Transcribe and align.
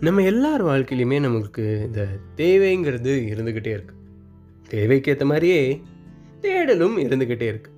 நம்ம 0.00 0.22
எல்லார் 0.22 0.64
வாழ்க்கையிலையுமே 0.64 1.20
நமக்கு 1.20 1.82
இந்த 1.86 2.06
தேவைங்கிறது 2.36 3.12
இருந்துக்கிட்டே 3.32 3.72
இருக்கு. 3.76 3.94
தேவைக்கு 4.68 5.10
ஏற்ற 5.10 5.24
மாதிரியே 5.26 5.82
தேடலும் 6.42 6.96
இருந்துக்கிட்டே 7.04 7.42
இருக்கு. 7.42 7.70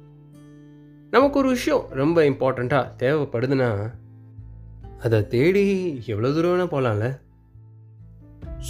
நமக்கு 1.11 1.39
ஒரு 1.39 1.49
விஷயம் 1.49 1.89
ரொம்ப 1.91 2.23
இம்பார்ட்டண்ட்டாக 2.23 2.91
தேவைப்படுதுன்னா 2.99 3.91
அதை 4.99 5.27
தேடி 5.27 5.65
எவ்வளோ 6.07 6.31
தூரம் 6.31 6.53
வேணால் 6.53 6.73
போகலாம்ல 6.75 7.21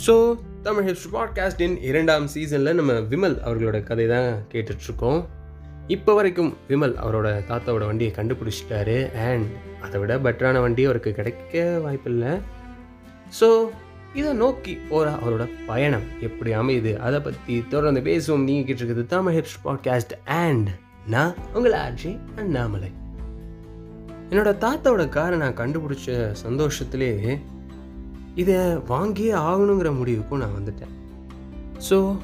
ஸோ 0.07 0.39
தமிழ் 0.62 0.85
ஹிஸ்ட்ரி 0.85 1.18
பாட்காஸ்டின் 1.18 1.82
இரண்டாம் 1.82 2.26
சீசனில் 2.26 2.75
நம்ம 2.75 2.93
விமல் 2.93 3.36
அவர்களோட 3.44 3.82
கதை 3.82 4.07
தான் 4.07 4.44
கேட்டுட்ருக்கோம். 4.53 5.25
இப்போ 5.86 6.14
வரைக்கும் 6.14 6.57
விமல் 6.68 6.94
அவரோட 7.04 7.29
தாத்தாவோட 7.49 7.85
வண்டியை 7.86 8.12
கண்டுபிடிச்சிட்டாரு. 8.17 9.12
அண்ட் 9.12 9.46
அதை 9.80 10.00
விட 10.00 10.18
பெட்டரான 10.18 10.61
வண்டி 10.61 10.85
அவருக்கு 10.85 11.12
கிடைக்க 11.12 11.79
வாய்ப்பில்லை. 11.79 12.57
ஸோ 13.41 13.67
இதை 14.14 14.32
நோக்கி 14.32 14.75
போகிற 14.75 15.11
அவரோட 15.11 15.49
பயணம் 15.67 16.07
எப்படி 16.21 16.53
அமையுது? 16.53 16.96
அதை 16.96 17.21
பற்றி 17.21 17.64
தொடர்ந்து 17.68 18.01
பேசுவோம். 18.01 18.46
நீங்கள் 18.49 18.77
கேட்டிருக்குது 18.77 19.07
தமிழ் 19.07 19.37
ஹிப்ஸ் 19.39 19.59
பாட்காஸ்ட் 19.64 20.14
அண்ட் 20.25 20.68
நான் 21.07 21.35
உங்கள் 21.54 21.73
ஆர்ஜி 21.73 22.18
அண்ணாமலை. 22.37 22.91
என்னோட 24.31 24.51
தாத்தாவோட 24.64 25.09
காரை 25.09 25.39
நான் 25.39 25.57
கண்டுபிடிச்ச 25.57 26.35
சந்தோஷத்திலே 26.46 27.39
இதை 28.35 28.57
வாங்கியே 28.93 29.35
ஆகணுங்கிற 29.35 29.96
முடிவுக்கும் 29.96 30.39
நான் 30.39 30.57
வந்துட்டேன். 30.59 30.95
ஸோ 31.90 32.17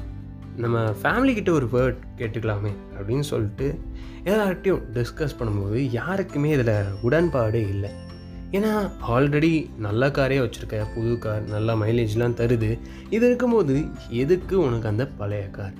நம்ம 0.57 0.93
ஃபேமிலிக்கிட்ட 1.01 1.49
ஒரு 1.49 1.67
வேர்ட் 1.73 2.01
கேட்டுக்கலாமே 2.17 2.73
அப்படின்னு 2.97 3.19
சொல்லிட்டு 3.19 3.79
எல்லார்கிட்டையும் 4.23 4.83
டிஸ்கஸ் 4.93 5.37
பண்ணும்போது 5.39 5.75
யாருக்குமே 5.75 6.49
இதில் 6.49 6.75
உடன்பாடே 7.03 7.61
இல்லை. 7.69 7.91
ஏன்னா 8.55 8.71
ஆல்ரெடி 9.13 9.51
நல்ல 9.85 10.09
காரே 10.15 10.37
வச்சுருக்க 10.41 10.77
புது 10.95 11.11
கார் 11.23 11.43
நல்லா 11.53 11.73
மைலேஜ்லாம் 11.81 12.35
தருது. 12.39 12.69
இது 13.15 13.23
இருக்கும்போது 13.29 13.75
எதுக்கு 14.21 14.55
உனக்கு 14.65 14.87
அந்த 14.91 15.05
பழைய 15.19 15.45
கார் 15.57 15.75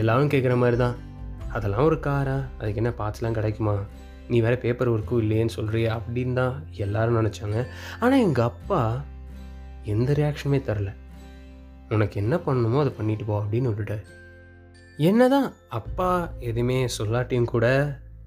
எல்லாரும் 0.00 0.30
கேட்குற 0.34 0.54
மாதிரி 0.62 0.78
தான் 0.84 0.96
அதெல்லாம் 1.56 1.88
ஒரு 1.90 1.98
காரா 2.06 2.36
அதுக்கு 2.58 2.80
என்ன 2.82 2.92
பார்ட்ஸ்லாம் 3.00 3.36
கிடைக்குமா? 3.38 3.74
நீ 4.30 4.36
வேறு 4.44 4.56
பேப்பர் 4.64 4.90
ஒர்க்கும் 4.92 5.20
இல்லையேன்னு 5.24 5.56
சொல்கிறியா 5.56 5.90
அப்படின்னு 5.98 6.34
தான் 6.40 6.54
எல்லாரும் 6.84 7.18
நினச்சாங்க. 7.20 7.58
ஆனால் 8.02 8.22
எங்கள் 8.26 8.48
அப்பா 8.50 8.80
எந்த 9.94 10.10
ரியாக்ஷனுமே 10.20 10.60
தரல. 10.68 10.90
உனக்கு 11.96 12.16
என்ன 12.22 12.34
பண்ணணுமோ 12.46 12.78
அதை 12.84 12.92
பண்ணிட்டு 12.98 13.24
போ 13.30 13.34
அப்படின்னு 13.42 13.70
விட்டுட்டார். 13.70 14.04
என்னதான் 15.10 15.48
அப்பா 15.80 16.08
எதுவுமே 16.48 16.78
சொல்லாட்டியும் 16.98 17.52
கூட 17.54 17.66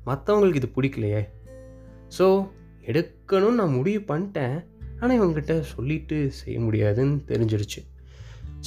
மற்றவங்களுக்கு 0.09 0.61
இது 0.61 0.75
பிடிக்கலையே. 0.77 1.23
ஸோ 2.17 2.27
எடுக்கணும்னு 2.87 3.59
நான் 3.59 3.73
முடிவு 3.73 4.01
பண்ணிட்டேன். 4.01 4.57
ஆனால் 4.99 5.17
இவங்ககிட்ட 5.19 5.61
சொல்லிட்டு 5.61 6.31
செய்ய 6.31 6.59
முடியாதுன்னு 6.59 7.17
தெரிஞ்சிருச்சு. 7.27 7.81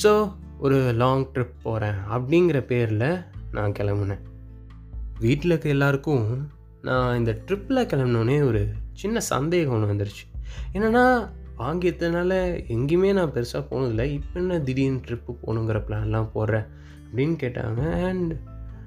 ஸோ 0.03 0.33
ஒரு 0.59 0.93
லாங் 0.93 1.27
ட்ரிப் 1.35 1.61
போகிறேன் 1.63 1.99
அப்படிங்கிற 2.11 2.61
பேரில் 2.61 3.09
நான் 3.53 3.73
கிளம்புனேன். 3.73 4.25
வீட்டில் 5.21 5.51
இருக்க 5.51 5.69
எல்லாருக்கும் 5.69 6.51
நான் 6.83 7.17
இந்த 7.17 7.33
ட்ரிப்பில் 7.47 7.89
கிளம்பினோடனே 7.93 8.47
ஒரு 8.47 8.67
சின்ன 8.93 9.21
சந்தேகம் 9.21 9.75
ஒன்று 9.75 9.91
வந்துருச்சு. 9.93 10.25
என்னென்னா 10.73 11.31
வாங்கியதுனால 11.59 12.33
எங்கேயுமே 12.75 13.13
நான் 13.13 13.33
பெருசாக 13.33 13.63
போனதில்லை. 13.71 14.07
இப்போ 14.13 14.41
என்ன 14.41 14.59
திடீர்னு 14.59 15.01
ட்ரிப்பு 15.09 15.33
போகணுங்கிற 15.43 15.81
பிளான்லாம் 15.89 16.31
போடுறேன் 16.35 16.67
அப்படின்னு 17.09 17.37
கேட்டாங்க. 17.43 17.83
அண்ட் 18.09 18.33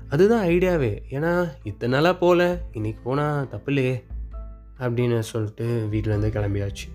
அதுதான் 0.09 0.48
ஐடியாவே 0.48 0.94
ஏன்னா 1.09 1.52
இத்தனை 1.64 1.94
நாளாக 1.94 2.17
போகல. 2.17 2.61
இன்றைக்கி 2.73 3.02
போனால் 3.04 3.48
தப்பு 3.50 3.72
இல்லையே. 3.73 4.04
அப்படின்னு 4.79 5.19
சொல்லிட்டு 5.19 5.88
வீட்டிலேருந்து 5.91 6.31
கிளம்பியாச்சு. 6.38 6.88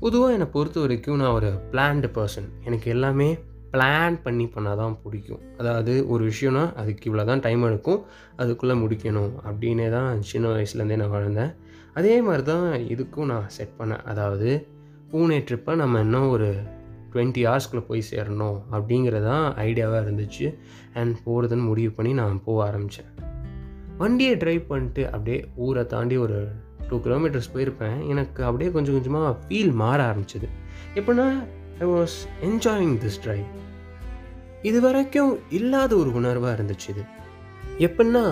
பொதுவாக 0.00 0.32
என்னை 0.32 0.46
பொறுத்த 0.46 0.80
வரைக்கும் 0.80 1.16
நான் 1.16 1.32
ஒரு 1.32 1.50
பிளான்டு 1.72 2.08
பர்சன் 2.14 2.48
எனக்கு 2.64 2.90
எல்லாமே 2.90 3.38
பிளான் 3.72 4.20
பண்ணி 4.22 4.44
பண்ணால் 4.44 4.76
தான் 4.76 4.98
பிடிக்கும். 5.02 5.40
அதாவது 5.58 6.08
ஒரு 6.08 6.30
விஷயம்னா 6.30 6.74
அதுக்கு 6.74 7.12
இவ்வளோ 7.12 7.24
தான் 7.24 7.40
டைம் 7.40 7.62
எடுக்கும். 7.62 8.04
அதுக்குள்ளே 8.36 8.74
முடிக்கணும் 8.74 9.30
அப்படின்னே 9.44 9.90
தான் 9.90 10.22
சின்ன 10.22 10.48
வயசுலேருந்தே 10.48 10.96
நான் 10.96 11.10
வாழ்ந்தேன். 11.10 11.54
அதே 11.94 12.22
மாதிரி 12.22 12.42
தான் 12.42 12.72
இதுக்கும் 12.72 13.24
நான் 13.24 13.48
செட் 13.48 13.74
பண்ணேன். 13.78 14.04
அதாவது 14.04 14.68
பூனே 15.10 15.38
ட்ரிப்பை 15.38 15.74
நம்ம 15.74 16.00
இன்னும் 16.00 16.28
ஒரு 16.28 16.54
டுவெண்ட்டி 17.12 17.42
ஹவர்ஸ்க்குள்ளே 17.48 17.84
போய் 17.86 18.02
சேரணும் 18.10 18.58
அப்படிங்கிறதான் 18.72 19.54
ஐடியாவாக 19.58 20.06
இருந்துச்சு. 20.06 20.54
அண்ட் 20.94 21.16
போகிறதுன்னு 21.26 21.64
முடிவு 21.64 21.90
பண்ணி 21.90 22.12
நான் 22.12 22.42
போக 22.44 22.64
ஆரம்பித்தேன் 22.64 23.30
வண்டியை 23.98 24.34
ட்ரைவ் 24.34 24.62
பண்ணிட்டு 24.66 25.06
அப்படியே 25.06 25.44
ஊரை 25.54 25.86
தாண்டி 25.86 26.16
ஒரு 26.16 26.48
டூ 26.88 27.00
கிலோமீட்டர்ஸ் 27.00 27.50
போயிருப்பேன். 27.54 28.08
எனக்கு 28.08 28.44
அப்படியே 28.44 28.70
கொஞ்சம் 28.70 28.94
கொஞ்சமாக 28.94 29.36
ஃபீல் 29.48 29.72
மாற 29.72 29.98
ஆரம்பிச்சது. 30.10 30.48
எப்படின்னா 30.94 31.44
I 31.78 31.86
was 31.86 32.16
enjoying 32.42 32.96
this 33.04 33.20
drive 33.24 33.46
இது 34.62 34.80
வரைக்கும் 34.80 35.38
இல்லாத 35.50 35.96
ஒரு 35.96 36.10
உணர்வாக 36.10 36.56
இருந்துச்சு 36.58 36.88
இது. 36.88 37.04
எப்படின்னா 37.78 38.24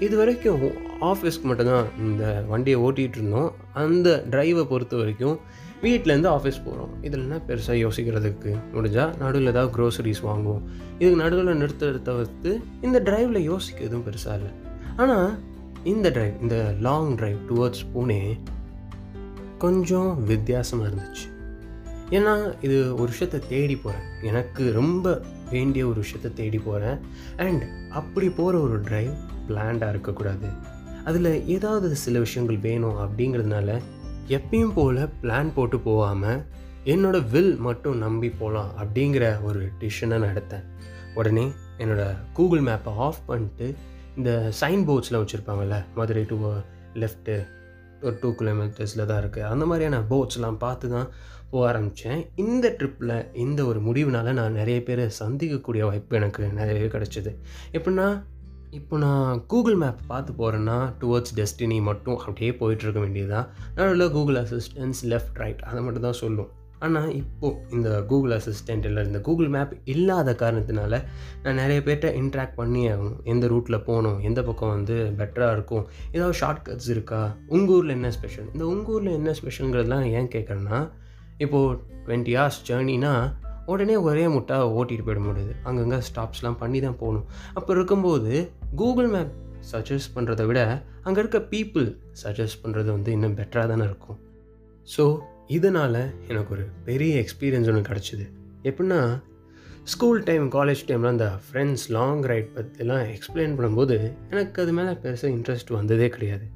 இது 0.00 0.16
வரைக்கும் 0.16 0.62
ஆஃபீஸ்க்கு 1.00 1.42
மட்டும்தான் 1.42 1.86
இந்த 1.98 2.44
வண்டியை 2.48 2.80
ஓட்டிகிட்டு 2.80 3.18
இருந்தோம். 3.18 3.52
அந்த 3.72 4.24
ட்ரைவை 4.30 4.64
பொறுத்த 4.64 4.96
வரைக்கும் 4.96 5.36
வீட்டிலேருந்து 5.82 6.30
ஆஃபீஸ் 6.36 6.64
போகிறோம் 6.64 6.90
இதெல்லாம் 7.02 7.42
பெருசாக 7.48 7.78
யோசிக்கிறதுக்கு 7.84 8.50
முடிஞ்சால் 8.74 9.16
நடுவில் 9.18 9.46
ஏதாவது 9.46 9.70
க்ரோசரிஸ் 9.76 10.22
வாங்குவோம். 10.22 10.62
இதுக்கு 10.98 11.22
நடுவில் 11.22 11.60
நிறுத்த 11.62 11.90
தவிர்த்து 11.90 12.60
இந்த 12.82 13.00
ட்ரைவில் 13.00 13.38
யோசிக்க 13.38 13.80
எதுவும் 13.84 14.04
பெருசாக 14.06 14.36
இல்லை. 14.40 14.52
ஆனால் 14.96 15.38
இந்த 15.84 16.10
ட்ரைவ் 16.10 16.40
இந்த 16.40 16.56
லாங் 16.80 17.12
ட்ரைவ் 17.16 17.38
டுவர்ட்ஸ் 17.48 17.84
பூனே 17.94 18.38
கொஞ்சம் 19.58 20.24
வித்தியாசமாக 20.24 20.88
இருந்துச்சு. 20.90 21.26
ஏன்னா 22.10 22.32
இது 22.60 22.94
ஒரு 22.94 23.08
விஷயத்தை 23.12 23.40
தேடி 23.48 23.76
போகிறேன் 23.76 24.08
எனக்கு 24.22 24.72
ரொம்ப 24.72 25.22
வேண்டிய 25.50 25.86
ஒரு 25.86 25.98
விஷயத்தை 26.04 26.30
தேடி 26.34 26.58
போகிறேன் 26.58 26.98
அண்ட் 27.36 27.62
அப்படி 27.90 28.28
போகிற 28.28 28.60
ஒரு 28.60 28.80
ட்ரைவ் 28.80 29.12
பிளான்டாக 29.48 29.88
இருக்கக்கூடாது. 29.88 30.48
அதில் 31.04 31.46
ஏதாவது 31.46 31.94
சில 31.94 32.18
விஷயங்கள் 32.18 32.58
வேணும் 32.58 32.98
அப்படிங்கிறதுனால 33.04 33.78
எப்பயும் 34.28 34.74
போல் 34.74 35.08
பிளான் 35.22 35.54
போட்டு 35.54 35.78
போகாமல் 35.78 36.42
என்னோடய 36.84 37.28
வில் 37.30 37.56
மட்டும் 37.56 37.98
நம்பி 37.98 38.28
போகலாம் 38.28 38.70
அப்படிங்கிற 38.82 39.42
ஒரு 39.42 39.68
டிசிஷனை 39.80 40.18
நான் 40.22 40.34
எடுத்தேன். 40.34 40.64
உடனே 41.14 41.50
என்னோடய 41.78 42.16
கூகுள் 42.32 42.60
மேப்பை 42.60 42.94
ஆஃப் 42.96 43.22
பண்ணிட்டு 43.26 43.74
இந்த 44.16 44.52
சைன் 44.60 44.82
போர்ட்ஸ்லாம் 44.88 45.22
வச்சுருப்பாங்கல்ல 45.22 45.76
மதுரை 45.94 46.22
டூ 46.22 46.36
லெஃப்ட்டு 46.94 47.34
ஒரு 48.02 48.18
டூ 48.20 48.28
கிலோமீட்டர்ஸில் 48.30 49.06
தான் 49.06 49.20
இருக்குது 49.22 49.48
அந்த 49.52 49.64
மாதிரியான 49.66 50.00
போட்ஸ்லாம் 50.10 50.58
பார்த்து 50.64 50.86
தான் 50.90 51.08
போக 51.50 51.66
ஆரம்பித்தேன் 51.68 52.20
இந்த 52.34 52.76
ட்ரிப்பில் 52.78 53.34
இந்த 53.34 53.64
ஒரு 53.64 53.80
முடிவுனால 53.80 54.32
நான் 54.32 54.52
நிறைய 54.52 54.82
பேரை 54.82 55.06
சந்திக்கக்கூடிய 55.18 55.82
வாய்ப்பு 55.82 56.16
எனக்கு 56.16 56.42
நிறையவே 56.52 56.86
கிடச்சிது. 56.86 57.32
எப்படின்னா 57.72 58.06
இப்போ 58.70 58.98
நான் 58.98 59.46
கூகுள் 59.46 59.74
மேப் 59.74 59.98
பார்த்து 60.06 60.32
போகிறேன்னா 60.32 60.76
டுவர்ட்ஸ் 61.00 61.34
டெஸ்டினி 61.38 61.82
மட்டும் 61.82 62.18
அப்படியே 62.18 62.50
போயிட்டுருக்க 62.50 62.98
வேண்டியதுதான். 62.98 63.48
நடுவில் 63.74 64.10
கூகுள் 64.10 64.34
அசிஸ்டன்ஸ் 64.34 65.02
லெஃப்ட் 65.02 65.38
ரைட் 65.42 65.60
அதை 65.60 65.82
மட்டும் 65.82 66.02
தான் 66.02 66.20
சொல்லும். 66.22 66.50
ஆனால் 66.86 67.08
இப்போது 67.20 67.58
இந்த 67.74 67.88
கூகுள் 68.10 68.32
அசிஸ்டண்ட் 68.36 68.86
இல்லை 68.88 69.02
இந்த 69.08 69.18
கூகுள் 69.26 69.50
மேப் 69.54 69.72
இல்லாத 69.92 70.30
காரணத்தினால 70.42 71.00
நான் 71.42 71.60
நிறைய 71.62 71.80
பேர்கிட்ட 71.86 72.08
இன்ட்ராக்ட் 72.20 72.56
பண்ணி 72.60 72.82
ஆகணும். 72.92 73.18
எந்த 73.32 73.46
ரூட்டில் 73.52 73.84
போகணும் 73.88 74.18
எந்த 74.28 74.40
பக்கம் 74.48 74.72
வந்து 74.76 74.96
பெட்டராக 75.20 75.56
இருக்கும் 75.56 75.84
ஏதாவது 76.16 76.36
ஷார்ட்கட்ஸ் 76.40 76.90
இருக்கா 76.94 77.20
உங்கள் 77.54 77.74
ஊரில் 77.76 77.94
என்ன 77.98 78.10
ஸ்பெஷல் 78.16 78.48
இந்த 78.54 78.64
உங்கள் 78.72 78.94
ஊரில் 78.94 79.16
என்ன 79.18 79.34
ஸ்பெஷலுங்கிறதுலாம் 79.40 80.06
ஏன் 80.18 80.32
கேட்குறேன்னா 80.34 80.80
இப்போது 81.44 81.78
டுவெண்ட்டி 82.06 82.34
ஹார்ஸ் 82.38 82.60
ஜேர்னினா 82.70 83.14
உடனே 83.72 83.96
ஒரே 84.08 84.24
முட்டா 84.36 84.56
ஓட்டிகிட்டு 84.78 85.06
போயிட 85.06 85.20
முடியுது. 85.26 85.52
அங்கங்கே 85.68 85.98
ஸ்டாப்ஸ்லாம் 86.08 86.60
பண்ணி 86.62 86.78
தான் 86.86 86.98
போகணும். 87.02 87.26
அப்போ 87.58 87.70
இருக்கும்போது 87.76 88.32
கூகுள் 88.80 89.10
மேப் 89.14 89.32
சஜஸ்ட் 89.72 90.12
பண்ணுறதை 90.14 90.44
விட 90.48 90.60
அங்கே 91.06 91.20
இருக்க 91.22 91.38
பீப்புள் 91.52 91.86
சஜஸ்ட் 92.22 92.60
பண்ணுறது 92.62 92.88
வந்து 92.96 93.10
இன்னும் 93.16 93.36
பெட்டராக 93.40 93.66
தானே 93.72 93.84
இருக்கும். 93.90 94.18
ஸோ 94.94 95.04
இதனால் 95.46 96.14
எனக்கு 96.28 96.54
ஒரு 96.54 96.66
பெரிய 96.84 97.22
எக்ஸ்பீரியன்ஸ் 97.22 97.70
ஒன்று 97.72 97.90
கிடச்சிது. 97.90 98.26
எப்படின்னா 98.62 99.22
ஸ்கூல் 99.84 100.22
டைம் 100.22 100.50
காலேஜ் 100.50 100.82
டைமில் 100.86 101.06
அந்த 101.06 101.38
ஃப்ரெண்ட்ஸ் 101.46 101.84
லாங் 101.88 102.22
ரைட் 102.22 102.50
பற்றிலாம் 102.54 103.14
எக்ஸ்பிளைன் 103.14 103.56
பண்ணும்போது 103.58 104.12
எனக்கு 104.30 104.62
அது 104.62 104.72
மேலே 104.72 104.90
பெருசாக 104.90 105.32
இன்ட்ரெஸ்ட் 105.36 105.72
வந்ததே 105.72 106.08
கிடையாது. 106.08 106.46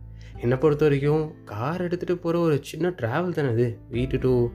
என்னை 0.40 0.58
பொறுத்த 0.58 0.84
வரைக்கும் 0.84 1.44
கார் 1.44 1.82
எடுத்துகிட்டு 1.82 2.14
போகிற 2.14 2.38
ஒரு 2.38 2.58
சின்ன 2.62 2.88
ட்ராவல் 2.88 3.32
தானே 3.32 3.48
அது. 3.48 3.78
வீட்டு 3.88 4.18
டு 4.18 4.48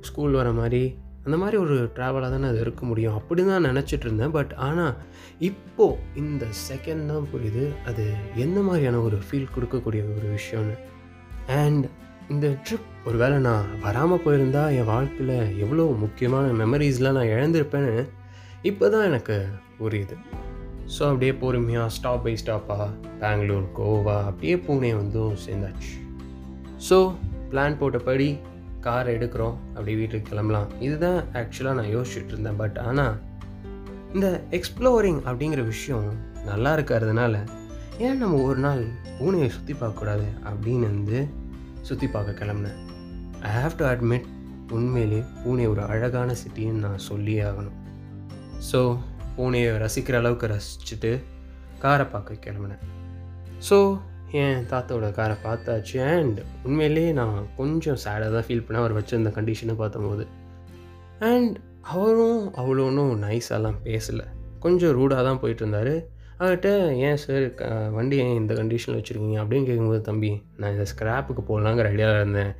ஸ்கூல் 0.00 0.32
வர 0.32 0.52
மாதிரி 0.52 0.96
அந்த 1.24 1.36
மாதிரி 1.36 1.56
ஒரு 1.56 1.84
ட்ராவலாக 1.84 2.30
தானே 2.30 2.46
அது 2.46 2.60
இருக்க 2.60 2.86
முடியும். 2.86 3.14
அப்படி 3.14 3.44
தான் 3.44 3.64
நினச்சிட்டு 3.64 4.00
இருந்தேன். 4.00 4.30
பட் 4.30 4.52
ஆனால் 4.52 4.96
இப்போது 5.38 5.98
இந்த 6.14 6.46
செகண்ட் 6.70 7.06
தான் 7.06 7.28
புரியுது. 7.34 7.72
அது 7.84 8.12
எந்த 8.34 8.60
மாதிரியான 8.60 9.00
ஒரு 9.00 9.16
ஃபீல் 9.16 9.46
கொடுக்கக்கூடிய 9.56 10.02
ஒரு 10.16 10.36
விஷயம்னு. 10.36 10.78
அண்ட் 11.46 11.86
இந்த 12.32 12.48
ட்ரிப் 12.64 12.88
ஒரு 13.08 13.16
வேளை 13.20 13.36
நான் 13.46 13.70
வராமல் 13.84 14.20
போயிருந்தா 14.24 14.60
என் 14.78 14.90
வாழ்க்கையில் 14.90 15.38
எவ்வளோ 15.62 15.84
முக்கியமான 16.02 16.52
மெமரிஸ்லாம் 16.60 17.16
நான் 17.18 17.32
இழந்திருப்பேன்னு 17.34 17.94
இப்போ 18.70 18.84
தான் 18.92 19.06
எனக்கு 19.08 19.36
புரியுது. 19.78 20.16
ஸோ 20.94 21.00
அப்படியே 21.10 21.32
பொறுமையாக 21.40 21.94
ஸ்டாப் 21.96 22.22
பை 22.24 22.34
ஸ்டாப்பாக 22.42 22.86
பெங்களூர் 23.22 23.66
கோவா 23.78 24.16
அப்படியே 24.28 24.54
பூனே 24.66 24.92
வந்தும் 25.00 25.34
சேர்ந்தாச்சு. 25.46 25.90
ஸோ 26.88 26.98
பிளான் 27.50 27.78
போட்டபடி 27.80 28.28
கார் 28.86 29.10
எடுக்கிறோம் 29.16 29.56
அப்படி 29.74 29.94
வீட்டுக்கு 30.02 30.30
கிளம்பலாம். 30.30 30.70
இதுதான் 30.86 31.20
ஆக்சுவலாக 31.40 31.78
நான் 31.80 31.92
யோசிச்சுட்டு 31.96 32.32
இருந்தேன். 32.34 32.60
பட் 32.62 32.78
ஆனால் 32.86 33.14
இந்த 34.14 34.28
எக்ஸ்ப்ளோரிங் 34.58 35.20
அப்படிங்கிற 35.28 35.64
விஷயம் 35.72 36.08
நல்லா 36.52 36.70
இருக்கிறதுனால 36.78 37.34
ஏன் 38.06 38.20
நம்ம 38.22 38.36
ஒரு 38.48 38.60
நாள் 38.68 38.82
பூனையை 39.18 39.50
சுற்றி 39.56 39.74
பார்க்கக்கூடாது 39.74 40.28
அப்படின்னு 40.50 40.86
வந்து 40.94 41.18
சுற்றி 41.88 42.06
பார்க்க 42.14 42.40
கிளம்புனேன். 42.40 42.78
ஐ 43.48 43.50
ஹாவ் 43.58 43.76
டு 43.80 43.84
அட்மிட் 43.92 44.28
உண்மையிலே 44.76 45.20
பூனே 45.42 45.64
ஒரு 45.72 45.82
அழகான 45.92 46.34
சிட்டின்னு 46.42 46.84
நான் 46.86 47.06
சொல்லியே 47.08 47.42
ஆகணும். 47.50 47.78
ஸோ 48.68 48.80
பூனையை 49.36 49.70
ரசிக்கிற 49.84 50.16
அளவுக்கு 50.20 50.46
ரசிச்சுட்டு 50.54 51.10
காரை 51.84 52.06
பார்க்க 52.14 52.44
கிளம்புனேன். 52.46 52.84
ஸோ 53.68 53.78
என் 54.40 54.66
தாத்தாவோட 54.72 55.06
காரை 55.18 55.36
பார்த்தாச்சு 55.46 55.96
அண்ட் 56.10 56.38
உண்மையிலேயே 56.66 57.12
நான் 57.20 57.38
கொஞ்சம் 57.56 58.00
சேடாக 58.04 58.30
தான் 58.34 58.46
ஃபீல் 58.48 58.64
பண்ணேன். 58.66 58.82
அவர் 58.82 58.96
வச்சுருந்த 58.98 59.30
கண்டிஷனை 59.38 59.74
பார்த்தம்போது 59.82 60.26
அண்ட் 61.30 61.56
அவரும் 61.94 62.42
அவ்வளோ 62.60 62.84
ஒன்றும் 62.90 63.14
நைஸாலாம் 63.24 63.80
பேசலை. 63.88 64.26
கொஞ்சம் 64.64 64.94
ரூடாக 64.98 65.22
தான் 65.28 65.40
போயிட்டு 65.42 65.62
இருந்தார். 65.64 65.94
அவர்கிட்ட 66.40 66.68
ஏன் 67.06 67.18
சார் 67.22 67.46
வண்டி 67.96 68.16
ஏன் 68.24 68.36
இந்த 68.40 68.52
கண்டிஷனில் 68.58 68.98
வச்சுருக்கீங்க? 68.98 69.38
அப்படின்னு 69.42 69.68
கேட்கும்போது 69.68 70.00
தம்பி 70.10 70.30
நான் 70.60 70.74
இந்த 70.74 70.86
ஸ்க்ராப்புக்கு 70.92 71.42
போடலாங்கிற 71.48 71.88
ஐடியாவில் 71.94 72.20
இருந்தேன். 72.22 72.52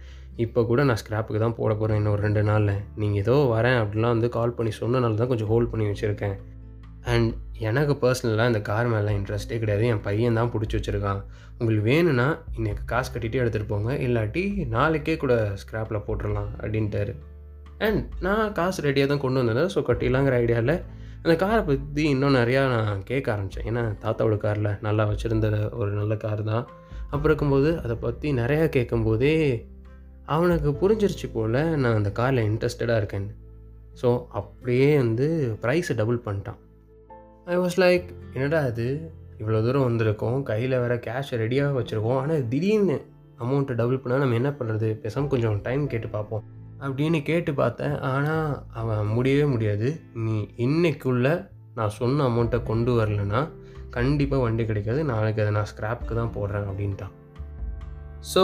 இப்போ 0.45 0.61
கூட 0.71 0.81
நான் 0.89 1.01
ஸ்க்ராப்புக்கு 1.03 1.41
தான் 1.45 1.57
போட 1.61 1.73
போகிறேன் 1.75 1.99
இன்னும் 2.01 2.15
ஒரு 2.17 2.23
ரெண்டு 2.27 2.43
நாளில். 2.51 2.77
நீங்கள் 3.01 3.21
ஏதோ 3.25 3.37
வரேன் 3.55 3.79
அப்படிலாம் 3.83 4.15
வந்து 4.17 4.29
கால் 4.37 4.57
பண்ணி 4.59 4.73
சொன்னனால 4.81 5.19
தான் 5.23 5.31
கொஞ்சம் 5.33 5.51
ஹோல்ட் 5.53 5.71
பண்ணி 5.73 5.87
வச்சுருக்கேன். 5.91 6.37
அண்ட் 7.13 7.31
எனக்கு 7.69 7.95
பர்சனலாக 8.03 8.53
இந்த 8.53 8.61
கார் 8.71 8.93
மேலே 8.95 9.11
இன்ட்ரெஸ்ட்டே 9.19 9.59
கிடையாது. 9.63 9.85
என் 9.93 10.05
பையன் 10.09 10.39
தான் 10.41 10.53
பிடிச்சி 10.53 10.77
வச்சுருக்கான். 10.79 11.21
உங்களுக்கு 11.59 11.85
வேணும்னா 11.91 12.29
இன்றைக்கி 12.59 12.85
காசு 12.93 13.09
கட்டிகிட்டே 13.15 13.43
எடுத்துகிட்டு 13.43 13.73
போங்க. 13.73 13.91
இல்லாட்டி 14.07 14.45
நாளைக்கே 14.77 15.17
கூட 15.25 15.35
ஸ்க்ராப்பில் 15.63 16.05
போட்டுடலாம் 16.07 16.51
அப்படின்ட்டாரு. 16.63 17.15
அண்ட் 17.87 18.01
நான் 18.27 18.47
காசு 18.61 18.81
ரெடியாக 18.89 19.11
தான் 19.13 19.25
கொண்டு 19.27 19.41
வந்தேன். 19.41 19.71
ஸோ 19.75 19.83
கட்டிடலாங்கிற 19.91 20.37
ஐடியாவில் 20.45 20.77
அந்த 21.23 21.35
காரை 21.43 21.63
பற்றி 21.63 22.03
இன்னும் 22.13 22.37
நிறையா 22.41 22.61
நான் 22.75 23.03
கேட்க 23.09 23.27
ஆரம்பித்தேன் 23.33 23.67
ஏன்னா 23.71 23.83
தாத்தாவோட 24.03 24.37
காரில் 24.45 24.71
நல்லா 24.87 25.05
வச்சுருந்த 25.11 25.49
ஒரு 25.81 25.91
நல்ல 25.99 26.15
கார் 26.23 26.43
தான். 26.53 26.65
அப்புறம் 27.13 27.31
இருக்கும்போது 27.31 27.71
அதை 27.85 27.95
பற்றி 28.05 28.29
நிறையா 28.39 28.65
கேட்கும்போதே 28.77 29.35
அவனுக்கு 30.35 30.71
புரிஞ்சிருச்சு 30.83 31.29
போல் 31.35 31.59
நான் 31.83 31.99
அந்த 31.99 32.11
காரில் 32.21 32.47
இன்ட்ரெஸ்டடாக 32.51 33.01
இருக்கேன்னு 33.03 33.35
ஸோ 34.01 34.09
அப்படியே 34.41 34.89
வந்து 35.03 35.27
ப்ரைஸை 35.63 35.95
டபுள் 36.01 36.21
பண்ணிட்டான். 36.27 36.61
ஐ 37.53 37.57
வாஸ் 37.63 37.79
லைக் 37.85 38.07
என்னடா 38.37 38.61
அது 38.71 38.87
இவ்வளோ 39.41 39.61
தூரம் 39.67 39.87
வந்திருக்கோம். 39.89 40.39
கையில் 40.51 40.81
வேறு 40.83 40.97
கேஷை 41.09 41.37
ரெடியாக 41.43 41.77
வச்சுருக்கோம். 41.79 42.19
ஆனால் 42.23 42.47
திடீர்னு 42.53 42.97
அமௌண்ட்டை 43.45 43.77
டபுள் 43.81 44.01
பண்ணால் 44.03 44.23
நம்ம 44.25 44.39
என்ன 44.41 44.53
பண்ணுறது 44.59 44.89
பேசாமல் 45.05 45.33
கொஞ்சம் 45.35 45.61
டைம் 45.67 45.85
கேட்டு 45.93 46.11
பார்ப்போம். 46.17 46.45
அப்படின்னு 46.85 47.19
கேட்டு 47.29 47.53
பார்த்தேன். 47.55 47.95
ஆனால் 48.11 48.51
அவன் 48.81 49.11
முடியவே 49.17 49.47
முடியாது. 49.55 49.89
நீ 50.25 50.37
இன்னைக்குள்ளே 50.67 51.35
நான் 51.79 51.97
சொன்ன 52.01 52.27
அமௌண்ட்டை 52.29 52.61
கொண்டு 52.71 52.93
வரலன்னா 53.01 53.41
கண்டிப்பாக 53.97 54.45
வண்டி 54.45 54.65
கிடைக்காது. 54.65 55.01
நாளைக்கு 55.13 55.43
அதை 55.45 55.53
நான் 55.59 55.71
ஸ்க்ராப்க்கு 55.73 56.15
தான் 56.21 56.35
போடுறேன் 56.37 56.69
அப்படின்ட்டான். 56.71 57.15
ஸோ 58.33 58.43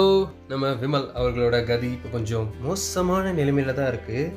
நம்ம 0.51 0.69
விமல் 0.83 1.07
அவர்களோட 1.21 1.57
கதி 1.71 1.89
இப்போ 1.97 2.09
கொஞ்சம் 2.17 2.47
மோசமான 2.67 3.33
நிலைமையில 3.41 3.75
தான் 3.79 3.91
இருக்குது 3.93 4.33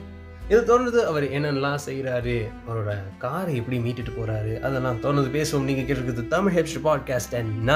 இதை 0.51 0.59
தொடர்ந்து 0.69 0.99
அவர் 1.09 1.25
என்னென்னலாம் 1.37 1.83
செய்கிறாரு 1.85 2.35
அவரோட 2.67 2.91
காரை 3.23 3.53
எப்படி 3.61 3.77
மீட்டுட்டு 3.85 4.13
போகிறாரு 4.17 4.53
அதெல்லாம் 4.67 5.01
தோணுது 5.05 5.29
பேசுவோம். 5.37 5.67
நீங்கள் 5.69 5.87
கேட்டிருக்கிறது 5.87 6.33
தமிழ் 6.35 6.55
ஹெப்ஸ்ட் 6.57 6.83
பாட்காஸ்ட் 6.87 7.35
அண்ட் 7.39 7.73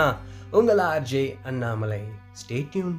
உங்கள் 0.60 0.84
ஆர்ஜே 0.92 1.26
அண்ணாமலை 1.50 2.02
ஸ்டேட்யூன் 2.42 2.96